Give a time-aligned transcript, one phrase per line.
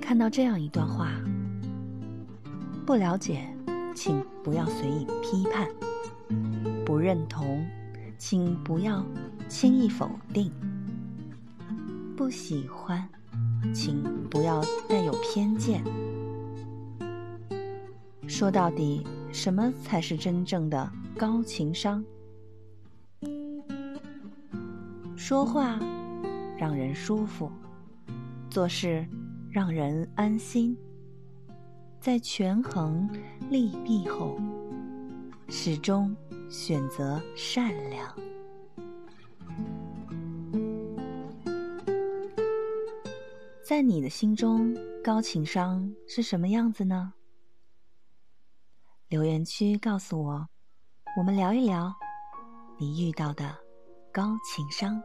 [0.00, 1.10] 看到这样一段话：
[2.86, 3.46] 不了解，
[3.94, 5.68] 请不要随意批判；
[6.86, 7.62] 不认同，
[8.16, 9.04] 请不要
[9.46, 10.50] 轻易否定；
[12.16, 13.06] 不喜欢，
[13.74, 15.84] 请不要带有偏见。
[18.26, 22.02] 说到底，什么才是真正的高情商？
[25.14, 25.78] 说话
[26.56, 27.52] 让人舒服，
[28.48, 29.06] 做事
[29.50, 30.76] 让人安心。
[32.00, 33.08] 在权衡
[33.50, 34.38] 利弊后，
[35.48, 36.16] 始终
[36.48, 38.16] 选择善良。
[43.62, 47.12] 在你的心中，高情商是什么样子呢？
[49.08, 50.48] 留言区告诉我，
[51.18, 51.92] 我们聊一聊
[52.78, 53.56] 你遇到的
[54.12, 55.02] 高情商。